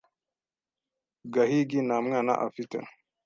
Gahigi 1.33 1.79
nta 1.87 1.97
mwana 2.05 2.33
afite. 2.47 2.77